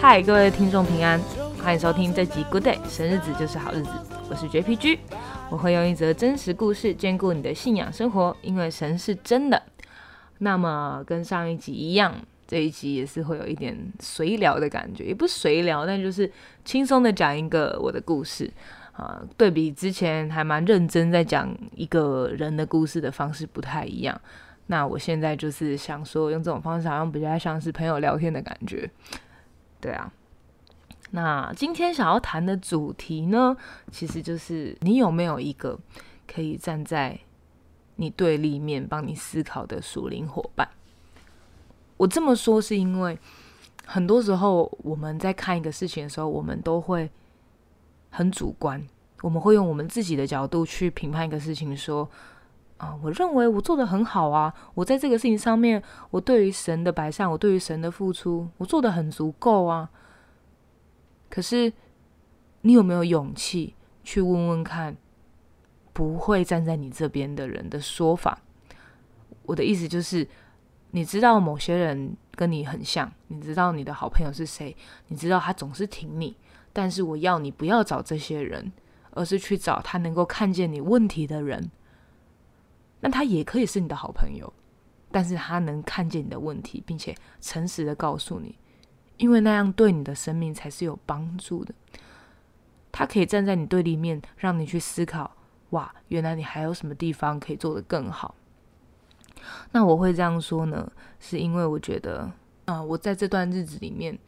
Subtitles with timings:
[0.00, 1.20] 嗨，各位听众平安，
[1.60, 3.90] 欢迎收听这集 Good Day，神日子就是好日子。
[4.30, 5.00] 我是 JPG，
[5.50, 9.60] 我会用一则真实故事兼顾你的信仰生活，因为神是真的。
[10.38, 12.14] 那么跟上一集一样，
[12.46, 16.30] 这一集也是会有一点随聊的感觉，也不随聊，但就是
[16.64, 18.48] 轻松的讲一个我的故事
[18.92, 19.20] 啊。
[19.36, 24.18] 对比之前还蛮认真在讲一个人的故事的方式不太一样。
[24.68, 28.88] 那我现在就是想说，用这种方式好像比较像是朋友聊天的感觉，
[29.80, 30.12] 对啊。
[31.10, 33.56] 那今天想要谈的主题呢，
[33.90, 35.78] 其实就是你有没有一个
[36.26, 37.18] 可以站在
[37.96, 40.68] 你对立面帮你思考的属灵伙伴？
[41.96, 43.18] 我这么说是因为
[43.86, 47.10] 很多时候我们在看一个事情的时候，我们都会
[48.10, 48.86] 很主观，
[49.22, 52.08] 我们会用我们自己的角度去评判一个事情，说。
[52.78, 54.54] 啊，我认为我做的很好啊！
[54.74, 59.90] 我在这个事情上面，我对于神的摆上，我对于神的付出，我做的很足够啊。
[61.28, 61.72] 可是，
[62.60, 64.96] 你有没有勇气去问问看，
[65.92, 68.40] 不会站在你这边的人的说法？
[69.42, 70.28] 我的意思就是，
[70.92, 74.76] 你知道某些人跟你很像，你知道你的好朋友是谁，
[75.08, 76.36] 你知道他总是挺你，
[76.72, 78.72] 但是我要你不要找这些人，
[79.10, 81.72] 而是去找他能够看见你问题的人。
[83.00, 84.52] 那他也可以是你的好朋友，
[85.12, 88.58] 但是他能看见你的问题，并且诚实的告诉你，
[89.18, 91.72] 因为那样对你的生命才是有帮助的。
[92.90, 95.30] 他可以站在你对立面，让你去思考：
[95.70, 98.34] 哇，原来你还有什么地方可以做得更好。
[99.70, 100.90] 那我会这样说呢，
[101.20, 102.28] 是因为我觉得，
[102.64, 104.18] 啊，我在这段日子里面，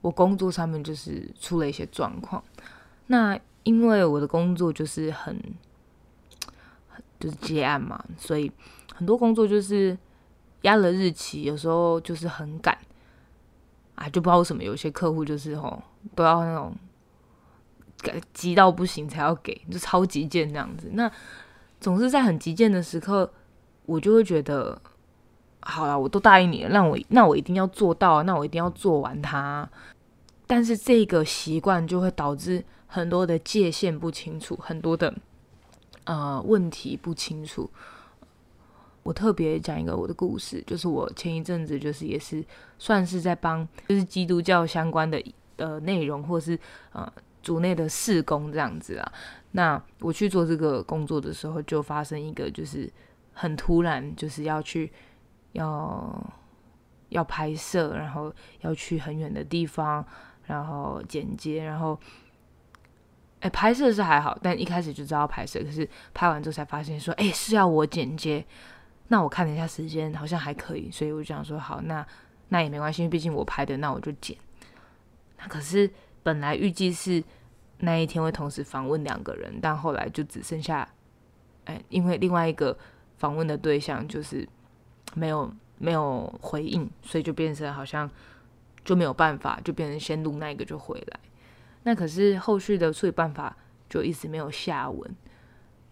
[0.00, 2.42] 我工作上面就是出了一些状况。
[3.08, 5.38] 那因为我的工作就是很。
[7.24, 8.52] 就是接案嘛，所以
[8.94, 9.96] 很多工作就是
[10.62, 12.76] 压了日期，有时候就是很赶
[13.94, 15.82] 啊，就不知道为什么有些客户就是吼
[16.14, 16.76] 都要那种
[18.34, 20.90] 急到不行才要给，就超急件这样子。
[20.92, 21.10] 那
[21.80, 23.32] 总是在很急件的时刻，
[23.86, 24.78] 我就会觉得，
[25.60, 29.66] 好了，我都答应你了，让我那我一定要做到，那我一定要做完它。
[30.46, 35.14] 但是这个习惯就会导致很多的界限不清楚，很多的。
[36.04, 37.70] 呃，问题不清楚。
[39.02, 42.42] 我特别讲一个我的故事，就是我前一阵子就是也是
[42.78, 45.22] 算是在帮，就是基督教相关的
[45.56, 46.58] 呃内容，或是
[46.92, 47.12] 呃
[47.42, 49.12] 组内的事工这样子啊。
[49.52, 52.90] 那我去做这个工作的时候，就发生一个就是
[53.34, 54.90] 很突然，就是要去
[55.52, 56.34] 要
[57.10, 58.32] 要拍摄，然后
[58.62, 60.02] 要去很远的地方，
[60.44, 61.98] 然后剪接，然后。
[63.44, 68.42] 哎，拍摄是还好，但一开始就知道拍摄，可是拍完之后才发现说，哎，是要我剪接。
[69.08, 72.04] 那我看了一下时间，好像还可以，所以我就想说，好，那
[72.48, 74.34] 那也没关系，毕竟我拍的，那我就剪。
[75.36, 75.90] 那可是
[76.22, 77.22] 本来预计是
[77.80, 80.88] 那一天会同时访问两个人，但后来就只剩下，
[81.66, 82.74] 哎，因为另外一个
[83.18, 84.48] 访问的对象就是
[85.12, 88.10] 没有没有回应，所以就变成好像
[88.86, 91.20] 就没有办法，就变成先录那一个就回来。
[91.84, 93.54] 那可是后续的处理办法
[93.88, 95.14] 就一直没有下文，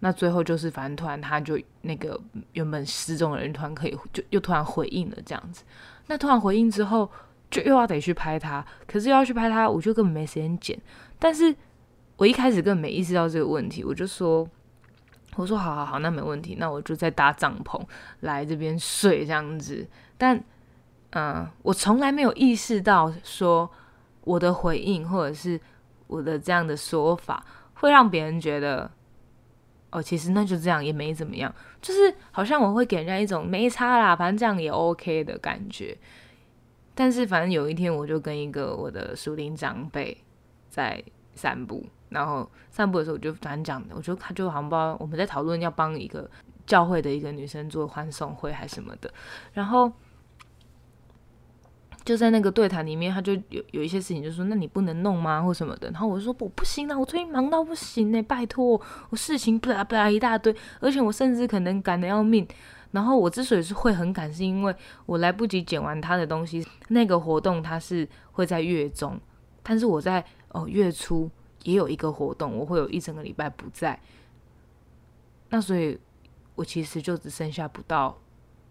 [0.00, 2.20] 那最后就是反正突然他就那个
[2.52, 5.64] 原本失踪的人突然可以就又突然回应了这样子，
[6.06, 7.10] 那突然回应之后
[7.50, 10.78] 就又要得去拍他，可是又要去拍他，我就根本没时间剪。
[11.18, 11.56] 但是
[12.18, 14.46] 我一开始根本没意识到这个问题，我就说
[15.36, 17.80] 我说好好好，那没问题，那我就在搭帐篷
[18.20, 19.88] 来这边睡这样子。
[20.18, 20.38] 但
[21.12, 23.70] 嗯，我从来没有意识到说
[24.20, 25.58] 我的回应或者是。
[26.08, 28.90] 我的这样的说法会让别人觉得，
[29.90, 35.96] 哦，其实那就这样也没怎么样，就是好像我会给人家一种没差啦，反正这样也 OK 的感觉。
[36.94, 40.16] 但是反正有一天，我就跟一个我的熟龄长辈
[40.68, 41.00] 在
[41.34, 46.28] 散步，然后散步的时候我就突然讲，我就他就好像不知道我们在讨论要帮一个
[46.66, 49.12] 教会的一个女生做欢送会还是什么的，
[49.52, 49.92] 然后。
[52.08, 55.90] 就在那个对谈里面，他就有有一些事情，就说那你不能弄吗，或什么的。
[55.90, 62.48] 然后我就说我不行啊，我最近忙到不行呢，拜托，我事情不啦不啦一大堆，而且我甚至可能赶得要命。
[62.92, 64.74] 然后我之所以是会很赶，是因为
[65.04, 66.66] 我来不及剪完他的东西。
[66.88, 69.20] 那个活动他是会在月中，
[69.62, 71.30] 但是我在哦月初
[71.64, 74.00] 也有一个活动，我会有一整个礼拜不在。
[75.50, 75.98] 那所以，
[76.54, 78.18] 我其实就只剩下不到。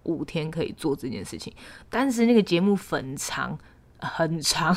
[0.07, 1.53] 五天可以做这件事情，
[1.89, 3.57] 但是那个节目很长，
[3.99, 4.75] 很长，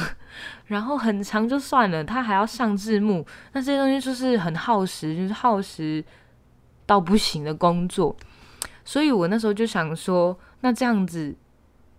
[0.67, 6.05] 然后很长就算了，他还要上字幕，那这些东西就是很耗时，就是耗时
[6.85, 8.15] 到不行的工作。
[8.85, 11.35] 所以我那时候就想说，那这样子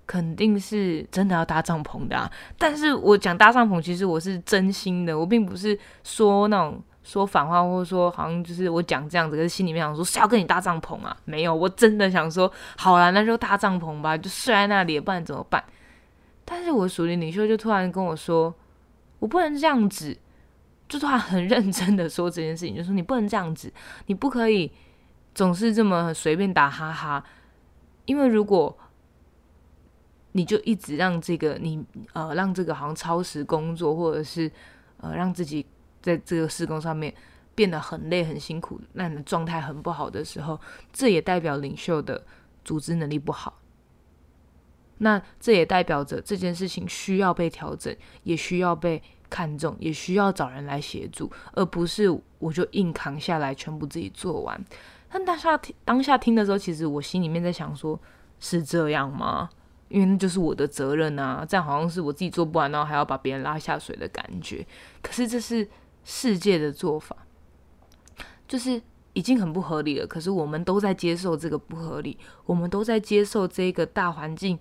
[0.05, 2.29] 肯定是真的要搭帐篷的啊。
[2.57, 11.15] 但是我讲搭帐篷，其实我是真心的，我并不是说那种说反话，或者说好像就是我讲这样子，可是心里面想说是要跟你搭帐篷啊？
[11.25, 15.61] 没有，我真的想说，好了，那就搭帐篷吧，就睡在那里，不然怎么办？
[16.45, 18.53] 但是我属灵领袖就突然跟我说，
[19.19, 20.17] 我不能这样子，
[20.87, 23.73] 就突然很认真的说这件事情，就说你不能这样子，
[24.05, 24.71] 你不可以
[25.35, 27.21] 总是这么随便打哈哈，
[28.05, 28.77] 因为如果
[30.31, 34.49] 你就一直让这个你呃让这个好像超时工作，或者是
[35.01, 35.65] 呃让自己
[36.01, 37.13] 在这个施工上面
[37.53, 40.59] 变得很累很辛苦，那你的状态很不好的时候，
[40.91, 42.23] 这也代表领袖的
[42.63, 43.59] 组织能力不好。
[44.99, 52.07] 那这也代表着这件事情需要被调整，也需要被看重，也需要找人来协助，而不是
[52.37, 54.63] 我就硬扛下来全部自己做完。
[55.09, 57.99] 但当下听当下听的时候，其实我心里面在想说，
[58.39, 59.49] 是这样吗？
[59.89, 64.65] 因为那就是我的责任啊，这样好像是我自己做不完，然后还要把别人拉下水的感觉。
[65.01, 65.67] 可是这是
[66.03, 67.15] 世界的做法，
[68.47, 68.81] 就是
[69.13, 70.07] 已经很不合理了。
[70.07, 74.57] 可是我们都在接受这个不合理，我们都在接受这个大环境，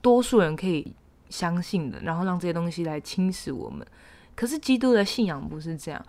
[0.00, 0.94] 多数人可以
[1.28, 3.86] 相信的，然后让这些东西来侵蚀我们。
[4.34, 6.04] 可是基督的信仰不是这样，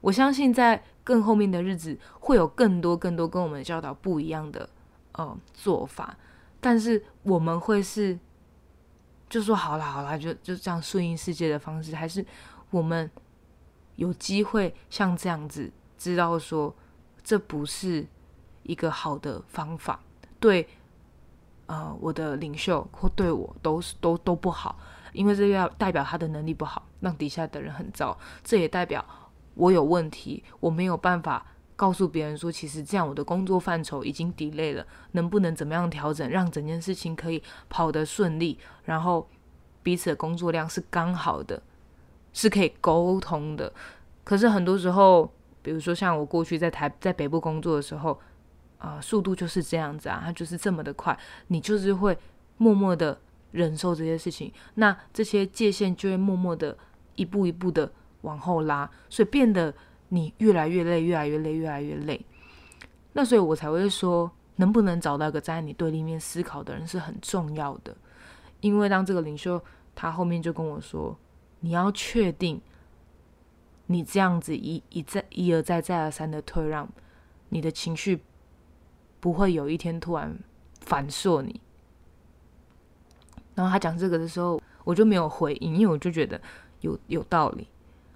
[0.00, 4.68] 我相信在更后面的日子会有更多更多跟我们教导不一样的
[5.12, 6.16] 呃做法。
[6.60, 8.18] 但是我们会是，
[9.28, 12.24] 就说好了好了，就就这样顺应世界的方式，还是
[12.70, 13.08] 我们
[13.96, 16.74] 有机会像这样子，知道说
[17.22, 18.06] 这不是
[18.62, 20.00] 一个好的方法，
[20.38, 20.66] 对，
[21.66, 24.78] 呃，我的领袖或对我都是都都不好，
[25.12, 29.04] 因为这要代表他的能力不好，让底下的人很糟，这也代表
[29.54, 31.44] 我有问题，我没有办法。
[31.78, 39.28] 告诉别人说，其实这样我的工作范畴已经 delay 了，能不能怎么样调整，让整件事情可以跑得顺利，然后
[39.82, 41.62] 彼此的工作量是刚好的，
[42.36, 43.72] 是可以沟通的。
[44.22, 48.20] 可是很多时候，比如说像我过去在台在北部工作的时候，
[48.76, 52.16] 啊，速度就是这样子啊，它就是这么的快，你就是会
[52.58, 53.18] 默默的
[53.52, 56.76] 忍受这些事情，那这些界限就会默默的
[57.14, 57.90] 一步一步的
[58.20, 59.72] 往后拉，所以变得。
[60.10, 62.24] 你越来越累，越来越累，越来越累。
[63.14, 67.92] 那所以我才会说，能不能找到一个站在你对立面思考的人是很重要的。
[68.60, 69.60] 因为当这个领袖
[69.96, 71.18] 他后面就跟我说，
[71.60, 72.60] 你要确定，
[73.86, 76.88] 你这样子一一再一而再再而三的退让，
[77.48, 78.20] 你的情绪
[79.20, 80.38] 不会有一天突然
[80.80, 81.60] 反射你。
[83.54, 86.40] 然后他讲这个的时候，我就没有回应，因为我就觉得
[86.80, 87.68] 有有道理。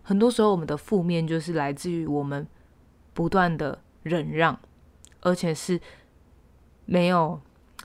[0.03, 2.47] 很多时候，我们的负面就是来自于我们
[3.15, 4.59] 不断的忍让，
[5.21, 5.81] 而且是
[6.85, 7.41] 没有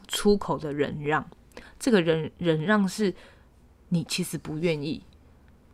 [0.07, 1.25] 出口的忍让。
[1.80, 3.13] 这个忍忍让是
[3.90, 5.04] 你其实不愿意，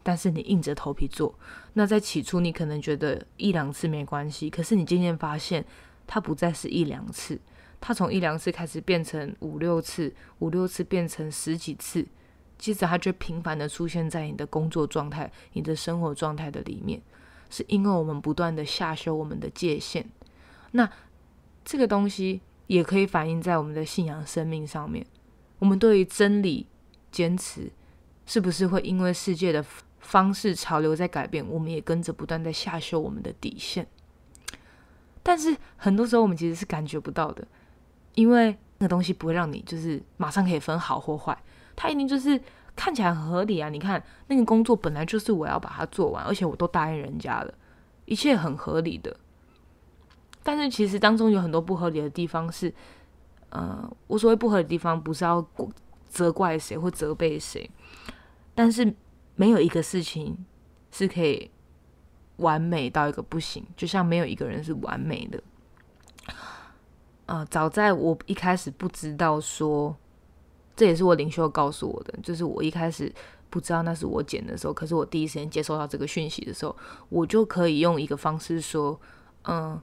[0.04, 1.34] 但是你硬着头皮做。
[1.74, 5.66] 那在起初，你可能觉得一两次没关系，可是你渐渐发现，
[6.08, 7.40] 它不再是一两次，
[7.80, 12.06] 它从一两次开始变成五六次，五六次变成十几次。
[12.58, 17.02] 其实它就频繁的出现在你的工作状态、你的生活状态的里面，
[17.50, 20.08] 是因为我们不断的下修我们的界限。
[20.72, 20.88] 那
[21.66, 25.04] 这个东西也可以反映在我们的信仰生命上面。
[25.58, 26.68] 我们对于真理
[27.12, 27.72] 坚持，
[28.28, 29.66] 是不是会因为世界的
[30.02, 33.88] 方式潮流在改变，我们也跟着不断在下修我们的底线？
[35.24, 37.48] 但是很多时候我们其实是感觉不到的，
[38.16, 41.38] 因为那个东西不会让你就是马上可以分好或坏。
[41.76, 42.40] 他一定就是
[42.76, 43.70] 看起来很合理啊！
[43.70, 47.54] 你看那个工作本来就是我要把它做完，而且我都答应人家了，
[48.06, 49.16] 一切很合理的。
[50.44, 52.74] 但是其实当中有很多不合理的地方，是
[53.50, 55.46] 呃，我所谓不合理的地方，不是要
[56.10, 57.70] 责怪谁或责备谁，
[58.56, 58.94] 但是
[59.36, 60.38] 没有一个事情
[60.92, 61.50] 是可以
[62.38, 65.44] 完美到一个不行，就像没有一个人是完美的。
[67.26, 69.96] 呃，早在我一开始不知道说。
[70.74, 73.14] 这也是我领袖告诉我的，就是我一开始
[73.52, 76.76] 不知道那是我剪的时候，可是我第一时间接收到这个讯息的时候，
[77.10, 79.00] 我就可以用一个方式说，
[79.44, 79.80] 嗯，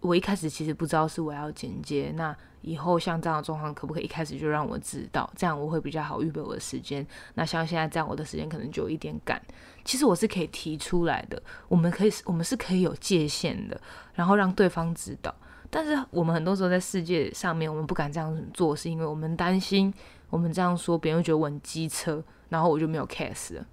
[0.00, 7.06] 我一开始其实不知道是我要剪接，那以后像这样的状况，可不可以一开始就让我知道，这样我会比较好预备我的时间。
[7.34, 9.40] 那像现在这样，我的时间可能就有一点赶，
[9.84, 13.80] 其实我是可以提出来的，我们可以，我们是可以有界限的，
[14.14, 15.34] 然后让对方知道。
[15.70, 19.92] 但是我们很多时候在世界上面，我们不敢这样做，是因为我们担心
[20.30, 23.66] 我们这样说，别人会觉得我很机车，然后我就没有 case 了，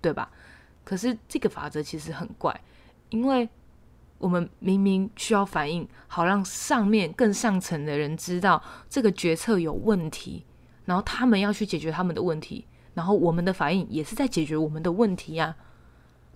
[0.00, 0.30] 对吧？
[0.84, 2.60] 可是这个法则其实很怪，
[3.10, 3.48] 因为
[4.18, 10.44] 我们明明需要反应，好让上面更上层的人知道这个决策有问题，
[10.86, 15.56] 然后他们要去解决他们的问题，然后我们的反应也是在解决我们的问题呀。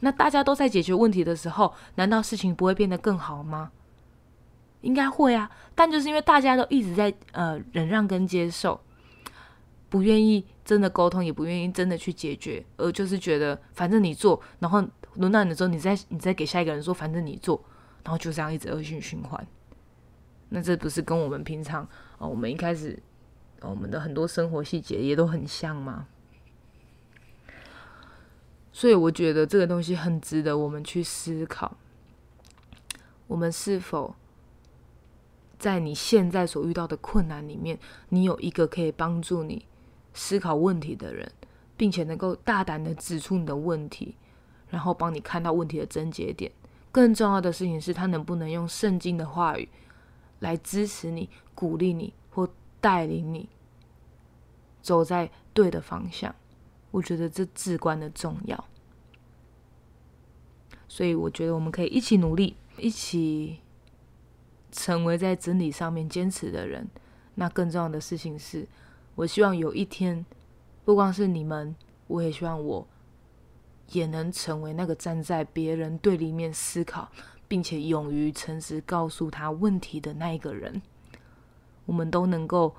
[0.00, 3.70] 那大家都在解决问题的时候，难道事情不会变得更好吗？
[4.82, 8.80] 应该会啊，但就是因为大家都一直在呃忍让跟接受，
[9.90, 14.82] 不愿意真的沟通，也不愿意真的去解决，而就是觉得反正你做，然后
[15.16, 17.62] 轮到你的时候，你再你再给下一个人说反正你做。
[18.02, 19.46] 然后就这样一直恶性循环，
[20.48, 21.86] 那这不是跟我们平常
[22.18, 22.98] 哦，我们一开始
[23.60, 26.08] 我们的很多生活细节也都很像吗？
[28.72, 31.76] 所以我觉得这个东西很值得我们去思考，
[33.26, 34.14] 我们是否
[35.58, 37.78] 在你现在所遇到的困难里面，
[38.08, 39.66] 你有一个可以帮助你
[40.14, 41.30] 思考问题的人，
[41.76, 44.16] 并且能够大胆的指出你的问题，
[44.68, 46.50] 然后帮你看到问题的症结点。
[46.92, 49.68] 更重要的事情是他能不能用圣经的话语
[50.40, 52.48] 来支持你、鼓励你或
[52.80, 53.48] 带领你
[54.82, 56.34] 走在对的方向。
[56.90, 58.64] 我觉得这至关的重要。
[60.88, 63.60] 所以我觉得我们可以一起努力，一起
[64.72, 66.88] 成为在真理上面坚持的人。
[67.36, 68.66] 那更重要的事情是，
[69.14, 70.26] 我希望有一天，
[70.84, 71.76] 不光是你们，
[72.08, 72.86] 我也希望我。
[73.92, 77.10] 也能成为那个站在别人对立面思考，
[77.48, 80.80] 并且勇于诚实告诉他问题的那一个人。
[81.86, 82.76] 我们都能够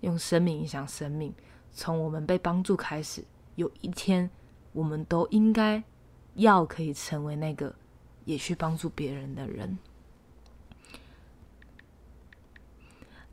[0.00, 1.32] 用生命影响生命，
[1.72, 3.24] 从我们被帮助开始。
[3.54, 4.28] 有一天，
[4.72, 5.82] 我们都应该
[6.34, 7.74] 要可以成为那个
[8.24, 9.78] 也去帮助别人的人。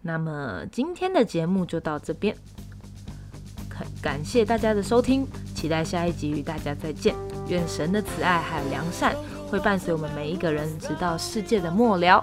[0.01, 2.37] 那么今天的节目就到这边，
[3.67, 5.27] 感感谢大家的收听。
[5.63, 7.15] 期待下一集与大家再见。
[7.47, 9.15] 愿神的慈爱还有良善
[9.49, 12.21] 会伴随我们每一个人，直到世界的末了。